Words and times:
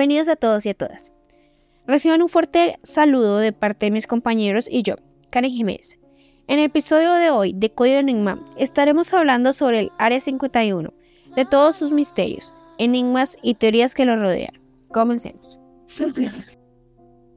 Bienvenidos 0.00 0.28
a 0.28 0.36
todos 0.36 0.64
y 0.64 0.70
a 0.70 0.74
todas. 0.74 1.12
Reciban 1.86 2.22
un 2.22 2.30
fuerte 2.30 2.78
saludo 2.82 3.36
de 3.36 3.52
parte 3.52 3.84
de 3.84 3.90
mis 3.90 4.06
compañeros 4.06 4.66
y 4.66 4.82
yo, 4.82 4.94
Karen 5.28 5.50
Jiménez. 5.50 5.98
En 6.48 6.58
el 6.58 6.64
episodio 6.64 7.12
de 7.12 7.28
hoy 7.28 7.52
de 7.52 7.70
Código 7.70 7.98
Enigma 7.98 8.42
estaremos 8.56 9.12
hablando 9.12 9.52
sobre 9.52 9.80
el 9.80 9.92
Área 9.98 10.18
51, 10.18 10.94
de 11.36 11.44
todos 11.44 11.76
sus 11.76 11.92
misterios, 11.92 12.54
enigmas 12.78 13.36
y 13.42 13.56
teorías 13.56 13.94
que 13.94 14.06
lo 14.06 14.16
rodean. 14.16 14.58
Comencemos. 14.88 15.60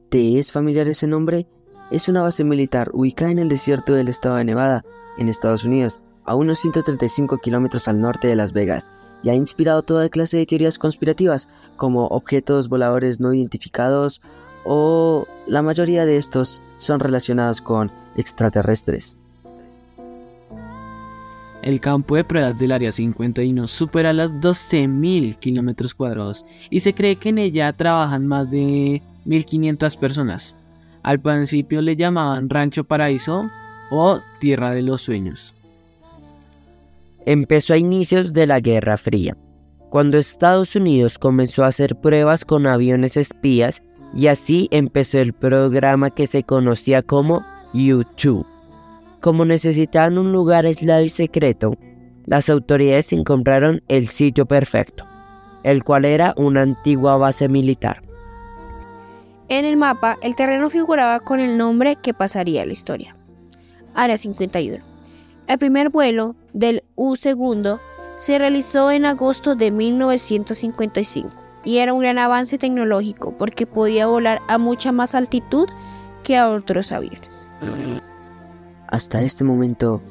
¿Te 0.08 0.38
es 0.38 0.50
familiar 0.50 0.88
ese 0.88 1.06
nombre? 1.06 1.46
Es 1.90 2.08
una 2.08 2.22
base 2.22 2.44
militar 2.44 2.88
ubicada 2.94 3.30
en 3.30 3.40
el 3.40 3.50
desierto 3.50 3.92
del 3.92 4.08
estado 4.08 4.36
de 4.36 4.44
Nevada, 4.46 4.86
en 5.18 5.28
Estados 5.28 5.64
Unidos, 5.64 6.00
a 6.24 6.34
unos 6.34 6.60
135 6.60 7.36
kilómetros 7.42 7.88
al 7.88 8.00
norte 8.00 8.28
de 8.28 8.36
Las 8.36 8.54
Vegas 8.54 8.90
y 9.24 9.30
ha 9.30 9.34
inspirado 9.34 9.82
toda 9.82 10.08
clase 10.10 10.36
de 10.36 10.46
teorías 10.46 10.78
conspirativas, 10.78 11.48
como 11.76 12.06
objetos 12.08 12.68
voladores 12.68 13.20
no 13.20 13.32
identificados 13.32 14.20
o 14.64 15.26
la 15.46 15.62
mayoría 15.62 16.04
de 16.04 16.16
estos 16.16 16.62
son 16.78 17.00
relacionados 17.00 17.60
con 17.60 17.90
extraterrestres. 18.16 19.18
El 21.62 21.80
campo 21.80 22.16
de 22.16 22.24
pruebas 22.24 22.58
del 22.58 22.72
Área 22.72 22.92
51 22.92 23.66
supera 23.66 24.12
los 24.12 24.32
12.000 24.34 25.38
kilómetros 25.38 25.94
cuadrados 25.94 26.44
y 26.68 26.80
se 26.80 26.94
cree 26.94 27.16
que 27.16 27.30
en 27.30 27.38
ella 27.38 27.72
trabajan 27.72 28.26
más 28.26 28.50
de 28.50 29.00
1.500 29.24 29.98
personas. 29.98 30.54
Al 31.02 31.20
principio 31.20 31.80
le 31.80 31.96
llamaban 31.96 32.50
Rancho 32.50 32.84
Paraíso 32.84 33.46
o 33.90 34.20
Tierra 34.38 34.72
de 34.72 34.82
los 34.82 35.00
Sueños 35.00 35.54
empezó 37.26 37.74
a 37.74 37.78
inicios 37.78 38.32
de 38.32 38.46
la 38.46 38.60
Guerra 38.60 38.96
Fría, 38.96 39.36
cuando 39.90 40.18
Estados 40.18 40.74
Unidos 40.76 41.18
comenzó 41.18 41.64
a 41.64 41.68
hacer 41.68 41.96
pruebas 41.96 42.44
con 42.44 42.66
aviones 42.66 43.16
espías 43.16 43.82
y 44.14 44.26
así 44.26 44.68
empezó 44.70 45.18
el 45.18 45.32
programa 45.32 46.10
que 46.10 46.26
se 46.26 46.42
conocía 46.42 47.02
como 47.02 47.44
U-2. 47.72 48.44
Como 49.20 49.44
necesitaban 49.44 50.18
un 50.18 50.32
lugar 50.32 50.66
aislado 50.66 51.02
y 51.02 51.08
secreto, 51.08 51.76
las 52.26 52.48
autoridades 52.48 53.12
encontraron 53.12 53.82
el 53.88 54.08
sitio 54.08 54.46
perfecto, 54.46 55.04
el 55.62 55.82
cual 55.82 56.04
era 56.04 56.34
una 56.36 56.62
antigua 56.62 57.16
base 57.16 57.48
militar. 57.48 58.02
En 59.48 59.64
el 59.64 59.76
mapa, 59.76 60.18
el 60.22 60.36
terreno 60.36 60.70
figuraba 60.70 61.20
con 61.20 61.40
el 61.40 61.58
nombre 61.58 61.96
que 61.96 62.14
pasaría 62.14 62.62
a 62.62 62.66
la 62.66 62.72
historia. 62.72 63.16
Área 63.94 64.16
51. 64.16 64.82
El 65.46 65.58
primer 65.58 65.90
vuelo 65.90 66.34
del 66.96 67.34
U-2 67.36 67.80
se 68.16 68.38
realizó 68.38 68.90
en 68.90 69.06
agosto 69.06 69.56
de 69.56 69.70
1955 69.70 71.30
y 71.64 71.78
era 71.78 71.92
un 71.92 72.00
gran 72.00 72.18
avance 72.18 72.58
tecnológico 72.58 73.36
porque 73.36 73.66
podía 73.66 74.06
volar 74.06 74.40
a 74.48 74.58
mucha 74.58 74.92
más 74.92 75.14
altitud 75.14 75.68
que 76.22 76.36
a 76.36 76.48
otros 76.48 76.92
aviones. 76.92 77.48
Hasta 78.88 79.22
este 79.22 79.44
momento 79.44 80.02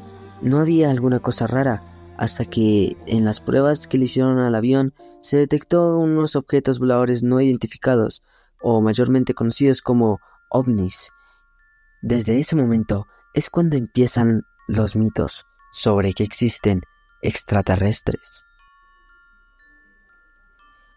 no 0.41 0.59
había 0.59 0.89
alguna 0.89 1.19
cosa 1.19 1.47
rara, 1.47 1.83
hasta 2.17 2.45
que 2.45 2.97
en 3.07 3.23
las 3.25 3.39
pruebas 3.39 3.87
que 3.87 3.97
le 3.97 4.05
hicieron 4.05 4.39
al 4.39 4.55
avión 4.55 4.93
se 5.21 5.37
detectó 5.37 5.97
unos 5.97 6.35
objetos 6.35 6.79
voladores 6.79 7.23
no 7.23 7.39
identificados, 7.39 8.23
o 8.61 8.81
mayormente 8.81 9.33
conocidos 9.33 9.81
como 9.81 10.19
ovnis. 10.49 11.11
Desde 12.01 12.39
ese 12.39 12.55
momento 12.55 13.07
es 13.33 13.49
cuando 13.49 13.77
empiezan 13.77 14.43
los 14.67 14.95
mitos 14.95 15.45
sobre 15.73 16.13
que 16.13 16.23
existen 16.23 16.81
extraterrestres. 17.21 18.45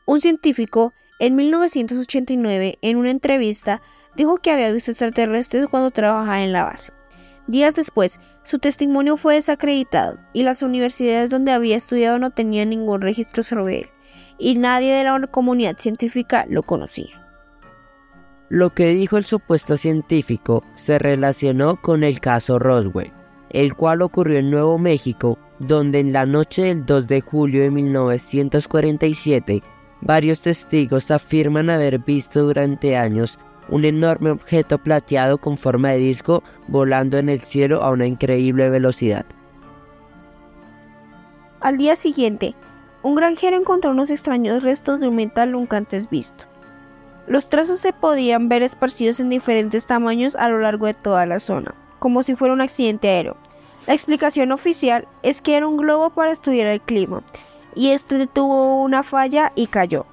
Un 0.07 0.21
científico 0.21 0.93
en 1.19 1.35
1989 1.35 2.79
en 2.83 2.97
una 2.97 3.11
entrevista 3.11 3.81
dijo 4.15 4.37
que 4.37 4.51
había 4.51 4.71
visto 4.71 4.91
extraterrestres 4.91 5.67
cuando 5.67 5.91
trabajaba 5.91 6.45
en 6.45 6.53
la 6.53 6.65
base. 6.65 6.93
Días 7.47 7.75
después, 7.75 8.21
su 8.45 8.59
testimonio 8.59 9.17
fue 9.17 9.35
desacreditado 9.36 10.19
y 10.33 10.42
las 10.42 10.63
universidades 10.63 11.31
donde 11.31 11.53
había 11.53 11.77
estudiado 11.77 12.19
no 12.19 12.31
tenían 12.31 12.70
ningún 12.70 13.01
registro 13.01 13.42
sobre 13.42 13.81
él, 13.81 13.91
y 14.39 14.57
nadie 14.57 14.95
de 14.95 15.05
la 15.05 15.27
comunidad 15.29 15.79
científica 15.79 16.45
lo 16.48 16.63
conocía. 16.63 17.23
Lo 18.48 18.70
que 18.75 18.89
dijo 18.89 19.17
el 19.17 19.25
supuesto 19.25 19.77
científico 19.77 20.65
se 20.75 20.98
relacionó 20.98 21.81
con 21.81 22.05
el 22.05 22.20
caso 22.20 22.59
Roswell, 22.59 23.13
el 23.51 23.74
cual 23.74 24.02
ocurrió 24.02 24.39
en 24.39 24.51
Nuevo 24.51 24.79
México, 24.79 25.39
donde 25.58 26.01
en 26.01 26.12
la 26.12 26.27
noche 26.27 26.62
del 26.62 26.84
2 26.84 27.08
de 27.08 27.20
julio 27.20 27.62
de 27.62 27.70
1947, 27.70 29.62
varios 30.01 30.42
testigos 30.42 31.11
afirman 31.11 31.70
haber 31.70 31.98
visto 31.98 32.42
durante 32.42 32.96
años 32.96 33.39
un 33.68 33.85
enorme 33.85 34.30
objeto 34.30 34.79
plateado 34.79 35.39
con 35.39 35.56
forma 35.56 35.90
de 35.90 35.98
disco 35.98 36.42
volando 36.68 37.18
en 37.18 37.29
el 37.29 37.40
cielo 37.40 37.83
a 37.83 37.90
una 37.90 38.06
increíble 38.06 38.68
velocidad. 38.70 39.24
Al 41.61 41.79
día 41.79 41.96
siguiente, 41.96 42.55
un 43.02 43.17
granjero 43.17 43.56
encontró 43.56 43.90
unos 43.90 44.11
extraños 44.11 44.62
restos 44.62 45.01
de 45.01 45.08
un 45.08 45.17
metal 45.17 45.52
nunca 45.52 45.77
antes 45.77 46.11
visto. 46.11 46.45
Los 47.27 47.48
trazos 47.48 47.80
se 47.80 47.92
podían 47.92 48.48
ver 48.48 48.62
esparcidos 48.62 49.18
en 49.18 49.29
diferentes 49.29 49.86
tamaños 49.86 50.36
a 50.36 50.48
lo 50.48 50.61
largo 50.61 50.86
de 50.86 50.95
toda 50.95 51.27
la 51.27 51.40
zona 51.40 51.74
como 51.98 52.23
si 52.23 52.34
fuera 52.34 52.55
un 52.55 52.61
accidente 52.61 53.08
aéreo. 53.08 53.36
La 53.86 53.95
explicación 53.95 54.52
oficial 54.52 55.07
es 55.23 55.40
que 55.40 55.57
era 55.57 55.68
un 55.68 55.77
globo 55.77 56.11
para 56.11 56.33
estudiar 56.33 56.67
el 56.67 56.80
clima, 56.80 57.23
y 57.74 57.90
este 57.90 58.27
tuvo 58.27 58.83
una 58.83 59.02
falla 59.02 59.52
y 59.55 59.68
cayó. 59.68 60.06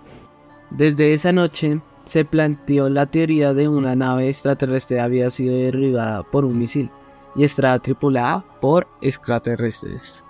Desde 0.70 1.14
esa 1.14 1.32
noche 1.32 1.82
se 2.06 2.26
planteó 2.26 2.90
la 2.90 3.06
teoría 3.06 3.54
de 3.54 3.68
una 3.68 3.96
nave 3.96 4.30
extraterrestre 4.30 5.00
había 5.00 5.30
sido 5.30 5.56
derribada 5.56 6.24
por 6.24 6.46
un 6.46 6.60
misil 6.60 6.92
y 7.36 7.46
estaba 7.46 7.80
tripulada 7.80 8.46
por 8.62 8.88
extraterrestres. 9.02 10.24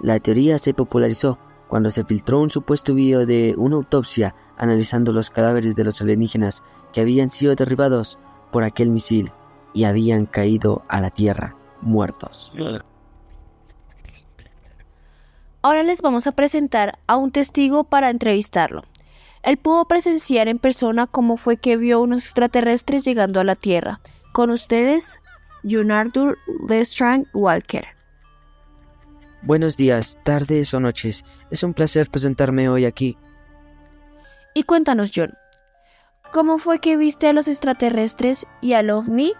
La 0.00 0.20
teoría 0.20 0.58
se 0.58 0.74
popularizó 0.74 1.38
cuando 1.66 1.90
se 1.90 2.04
filtró 2.04 2.40
un 2.40 2.50
supuesto 2.50 2.94
video 2.94 3.26
de 3.26 3.54
una 3.58 3.76
autopsia 3.76 4.34
analizando 4.56 5.12
los 5.12 5.28
cadáveres 5.28 5.76
de 5.76 5.84
los 5.84 6.00
alienígenas 6.00 6.62
que 6.92 7.00
habían 7.00 7.28
sido 7.28 7.54
derribados 7.54 8.18
por 8.50 8.64
aquel 8.64 8.90
misil 8.90 9.32
y 9.72 9.84
habían 9.84 10.26
caído 10.26 10.84
a 10.88 11.00
la 11.00 11.10
tierra 11.10 11.56
muertos. 11.80 12.52
Ahora 15.62 15.82
les 15.82 16.02
vamos 16.02 16.26
a 16.26 16.32
presentar 16.32 16.98
a 17.06 17.16
un 17.16 17.32
testigo 17.32 17.84
para 17.84 18.10
entrevistarlo. 18.10 18.82
Él 19.42 19.56
pudo 19.56 19.84
presenciar 19.86 20.48
en 20.48 20.58
persona 20.58 21.06
cómo 21.06 21.36
fue 21.36 21.56
que 21.56 21.76
vio 21.76 22.00
unos 22.00 22.24
extraterrestres 22.24 23.04
llegando 23.04 23.40
a 23.40 23.44
la 23.44 23.54
Tierra. 23.54 24.00
Con 24.32 24.50
ustedes, 24.50 25.20
John 25.68 25.90
Arthur 25.90 26.36
Lestrand 26.68 27.26
Walker. 27.32 27.86
Buenos 29.42 29.76
días, 29.76 30.18
tardes 30.24 30.74
o 30.74 30.80
noches. 30.80 31.24
Es 31.50 31.62
un 31.62 31.72
placer 31.72 32.10
presentarme 32.10 32.68
hoy 32.68 32.84
aquí. 32.84 33.16
Y 34.54 34.64
cuéntanos, 34.64 35.12
John, 35.14 35.34
¿cómo 36.32 36.58
fue 36.58 36.80
que 36.80 36.96
viste 36.96 37.28
a 37.28 37.32
los 37.32 37.46
extraterrestres 37.46 38.46
y 38.60 38.72
al 38.72 38.90
ovni? 38.90 39.34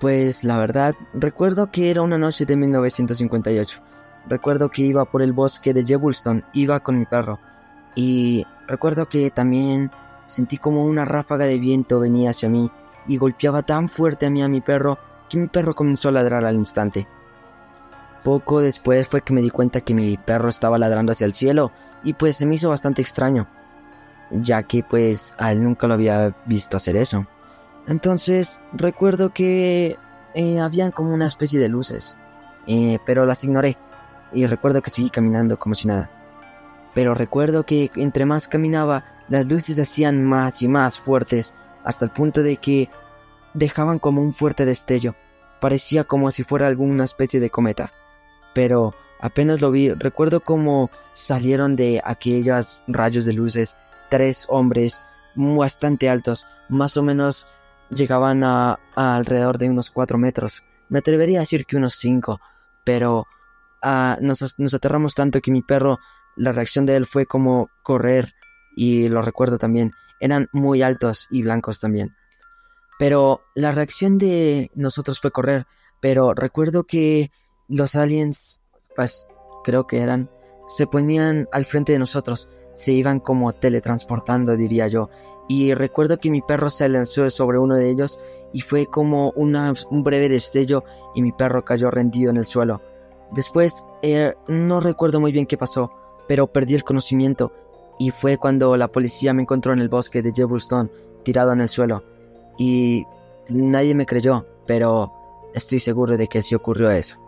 Pues 0.00 0.44
la 0.44 0.58
verdad, 0.58 0.94
recuerdo 1.14 1.70
que 1.70 1.90
era 1.90 2.02
una 2.02 2.18
noche 2.18 2.44
de 2.44 2.56
1958. 2.56 3.80
Recuerdo 4.28 4.68
que 4.68 4.82
iba 4.82 5.04
por 5.06 5.22
el 5.22 5.32
bosque 5.32 5.72
de 5.72 5.86
Jebulston, 5.86 6.44
iba 6.52 6.80
con 6.80 6.98
mi 6.98 7.06
perro. 7.06 7.38
Y 7.94 8.46
recuerdo 8.66 9.08
que 9.08 9.30
también 9.30 9.90
sentí 10.26 10.58
como 10.58 10.84
una 10.84 11.04
ráfaga 11.06 11.46
de 11.46 11.58
viento 11.58 12.00
venía 12.00 12.30
hacia 12.30 12.48
mí 12.50 12.70
y 13.08 13.16
golpeaba 13.16 13.62
tan 13.62 13.88
fuerte 13.88 14.26
a 14.26 14.30
mí 14.30 14.42
a 14.42 14.48
mi 14.48 14.60
perro 14.60 14.98
que 15.30 15.38
mi 15.38 15.48
perro 15.48 15.74
comenzó 15.74 16.10
a 16.10 16.12
ladrar 16.12 16.44
al 16.44 16.56
instante. 16.56 17.06
Poco 18.22 18.60
después 18.60 19.06
fue 19.06 19.22
que 19.22 19.32
me 19.32 19.40
di 19.40 19.50
cuenta 19.50 19.80
que 19.80 19.94
mi 19.94 20.18
perro 20.18 20.48
estaba 20.48 20.78
ladrando 20.78 21.12
hacia 21.12 21.26
el 21.26 21.32
cielo 21.32 21.72
y 22.02 22.12
pues 22.12 22.36
se 22.36 22.44
me 22.44 22.56
hizo 22.56 22.68
bastante 22.68 23.00
extraño, 23.00 23.48
ya 24.30 24.64
que 24.64 24.82
pues 24.82 25.36
a 25.38 25.52
él 25.52 25.62
nunca 25.62 25.86
lo 25.86 25.94
había 25.94 26.34
visto 26.44 26.76
hacer 26.76 26.96
eso. 26.96 27.26
Entonces 27.86 28.60
recuerdo 28.72 29.30
que 29.32 29.96
eh, 30.34 30.60
habían 30.60 30.90
como 30.90 31.14
una 31.14 31.26
especie 31.26 31.60
de 31.60 31.68
luces, 31.68 32.16
eh, 32.66 32.98
pero 33.06 33.26
las 33.26 33.44
ignoré 33.44 33.78
y 34.32 34.46
recuerdo 34.46 34.82
que 34.82 34.90
seguí 34.90 35.10
caminando 35.10 35.58
como 35.58 35.74
si 35.74 35.88
nada. 35.88 36.10
Pero 36.94 37.14
recuerdo 37.14 37.64
que 37.64 37.90
entre 37.96 38.24
más 38.24 38.48
caminaba, 38.48 39.04
las 39.28 39.46
luces 39.46 39.76
se 39.76 39.82
hacían 39.82 40.24
más 40.24 40.62
y 40.62 40.68
más 40.68 40.98
fuertes, 40.98 41.54
hasta 41.84 42.04
el 42.04 42.10
punto 42.10 42.42
de 42.42 42.56
que 42.56 42.90
dejaban 43.54 43.98
como 43.98 44.22
un 44.22 44.32
fuerte 44.32 44.64
destello. 44.64 45.14
Parecía 45.60 46.04
como 46.04 46.30
si 46.30 46.42
fuera 46.42 46.66
alguna 46.66 47.04
especie 47.04 47.38
de 47.38 47.50
cometa. 47.50 47.92
Pero 48.54 48.94
apenas 49.20 49.60
lo 49.60 49.70
vi, 49.70 49.90
recuerdo 49.90 50.40
cómo 50.40 50.90
salieron 51.12 51.76
de 51.76 52.00
aquellos 52.04 52.82
rayos 52.88 53.24
de 53.24 53.32
luces 53.34 53.76
tres 54.08 54.46
hombres 54.48 55.02
bastante 55.34 56.08
altos, 56.08 56.46
más 56.68 56.96
o 56.96 57.02
menos 57.02 57.46
llegaban 57.90 58.44
a, 58.44 58.78
alrededor 58.94 59.58
de 59.58 59.70
unos 59.70 59.90
4 59.90 60.18
metros. 60.18 60.62
Me 60.88 60.98
atrevería 60.98 61.38
a 61.38 61.40
decir 61.40 61.66
que 61.66 61.76
unos 61.76 61.94
5, 61.94 62.40
pero 62.84 63.26
ah, 63.82 64.18
nos, 64.20 64.58
nos 64.58 64.74
aterramos 64.74 65.14
tanto 65.14 65.40
que 65.40 65.50
mi 65.50 65.62
perro, 65.62 65.98
la 66.36 66.52
reacción 66.52 66.86
de 66.86 66.96
él 66.96 67.06
fue 67.06 67.26
como 67.26 67.70
correr 67.82 68.34
y 68.76 69.08
lo 69.08 69.22
recuerdo 69.22 69.58
también, 69.58 69.92
eran 70.20 70.48
muy 70.52 70.82
altos 70.82 71.26
y 71.30 71.42
blancos 71.42 71.80
también. 71.80 72.14
Pero 72.98 73.42
la 73.54 73.72
reacción 73.72 74.18
de 74.18 74.70
nosotros 74.74 75.20
fue 75.20 75.30
correr, 75.30 75.66
pero 76.00 76.34
recuerdo 76.34 76.84
que 76.84 77.30
los 77.68 77.96
aliens, 77.96 78.60
pues 78.94 79.26
creo 79.64 79.86
que 79.86 79.98
eran, 79.98 80.30
se 80.68 80.86
ponían 80.86 81.48
al 81.52 81.64
frente 81.64 81.92
de 81.92 81.98
nosotros, 81.98 82.48
se 82.74 82.92
iban 82.92 83.20
como 83.20 83.52
teletransportando, 83.52 84.56
diría 84.56 84.88
yo. 84.88 85.08
Y 85.48 85.74
recuerdo 85.74 86.18
que 86.18 86.30
mi 86.30 86.42
perro 86.42 86.70
se 86.70 86.88
lanzó 86.88 87.28
sobre 87.30 87.58
uno 87.58 87.76
de 87.76 87.88
ellos 87.88 88.18
y 88.52 88.60
fue 88.60 88.86
como 88.86 89.30
un 89.30 90.02
breve 90.02 90.28
destello 90.28 90.84
y 91.14 91.22
mi 91.22 91.32
perro 91.32 91.64
cayó 91.64 91.90
rendido 91.90 92.30
en 92.30 92.36
el 92.36 92.44
suelo. 92.44 92.82
Después, 93.32 93.84
eh, 94.02 94.34
no 94.48 94.80
recuerdo 94.80 95.20
muy 95.20 95.32
bien 95.32 95.46
qué 95.46 95.56
pasó, 95.56 95.90
pero 96.28 96.46
perdí 96.46 96.74
el 96.74 96.84
conocimiento 96.84 97.52
y 97.98 98.10
fue 98.10 98.36
cuando 98.36 98.76
la 98.76 98.88
policía 98.88 99.32
me 99.34 99.42
encontró 99.42 99.72
en 99.72 99.78
el 99.78 99.88
bosque 99.88 100.22
de 100.22 100.32
Jebulstone, 100.32 100.90
tirado 101.22 101.52
en 101.52 101.60
el 101.60 101.68
suelo. 101.68 102.04
Y 102.58 103.04
nadie 103.48 103.94
me 103.94 104.06
creyó, 104.06 104.46
pero 104.66 105.12
estoy 105.54 105.78
seguro 105.78 106.16
de 106.16 106.26
que 106.26 106.42
sí 106.42 106.54
ocurrió 106.54 106.90
eso. 106.90 107.25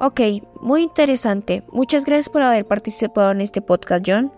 Ok, 0.00 0.20
muy 0.60 0.82
interesante. 0.82 1.64
Muchas 1.72 2.04
gracias 2.04 2.28
por 2.28 2.42
haber 2.42 2.66
participado 2.66 3.32
en 3.32 3.40
este 3.40 3.60
podcast, 3.60 4.04
John. 4.06 4.32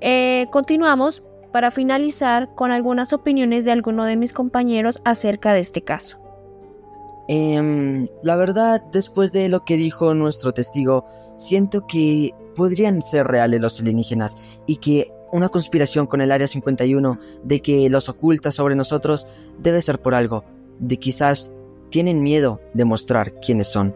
Eh, 0.00 0.46
continuamos 0.52 1.22
para 1.52 1.70
finalizar 1.70 2.54
con 2.54 2.70
algunas 2.70 3.12
opiniones 3.12 3.64
de 3.64 3.72
alguno 3.72 4.04
de 4.04 4.16
mis 4.16 4.32
compañeros 4.32 5.00
acerca 5.04 5.52
de 5.52 5.60
este 5.60 5.82
caso. 5.82 6.18
Em, 7.28 8.08
la 8.22 8.36
verdad, 8.36 8.82
después 8.92 9.32
de 9.32 9.48
lo 9.48 9.64
que 9.64 9.76
dijo 9.76 10.14
nuestro 10.14 10.52
testigo, 10.52 11.04
siento 11.36 11.86
que 11.86 12.32
podrían 12.54 13.02
ser 13.02 13.26
reales 13.26 13.60
los 13.60 13.80
alienígenas 13.80 14.58
y 14.66 14.76
que 14.76 15.12
una 15.32 15.48
conspiración 15.48 16.06
con 16.06 16.20
el 16.20 16.32
Área 16.32 16.48
51 16.48 17.18
de 17.44 17.62
que 17.62 17.88
los 17.88 18.08
oculta 18.08 18.50
sobre 18.50 18.74
nosotros 18.74 19.26
debe 19.58 19.80
ser 19.80 20.00
por 20.00 20.14
algo, 20.14 20.44
de 20.78 20.96
quizás 20.96 21.52
tienen 21.90 22.22
miedo 22.22 22.60
de 22.74 22.84
mostrar 22.84 23.38
quiénes 23.40 23.68
son. 23.68 23.94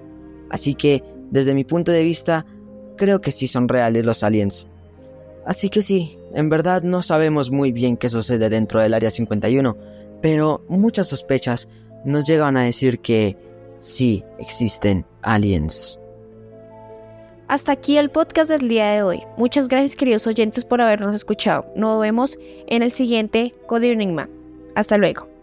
Así 0.55 0.77
que, 0.77 1.03
desde 1.33 1.53
mi 1.53 1.65
punto 1.65 1.91
de 1.91 2.05
vista, 2.05 2.47
creo 2.97 3.21
que 3.21 3.33
sí 3.33 3.49
son 3.49 3.69
reales 3.69 4.06
los 4.06 4.23
aliens. 4.23 4.69
Así 5.45 5.69
que 5.69 5.83
sí, 5.83 6.17
en 6.33 6.49
verdad 6.49 6.85
no 6.85 7.03
sabemos 7.03 7.51
muy 7.51 7.73
bien 7.73 7.97
qué 7.97 8.09
sucede 8.09 8.49
dentro 8.49 8.79
del 8.79 8.95
Área 8.95 9.11
51, 9.11 9.77
pero 10.23 10.65
muchas 10.69 11.09
sospechas 11.09 11.69
nos 12.05 12.29
llegan 12.29 12.56
a 12.56 12.62
decir 12.62 13.01
que 13.01 13.37
sí 13.79 14.23
existen 14.39 15.05
aliens. 15.23 15.99
Hasta 17.49 17.73
aquí 17.73 17.99
el 17.99 18.11
podcast 18.11 18.49
del 18.49 18.69
día 18.69 18.93
de 18.93 19.03
hoy. 19.03 19.25
Muchas 19.37 19.67
gracias 19.67 19.97
queridos 19.97 20.29
oyentes 20.29 20.65
por 20.65 20.81
habernos 20.81 21.17
escuchado. 21.17 21.67
Nos 21.75 22.01
vemos 22.01 22.39
en 22.69 22.85
el 22.85 22.93
siguiente 22.93 23.53
Código 23.67 23.93
Enigma. 23.93 24.29
Hasta 24.77 24.99
luego. 24.99 25.33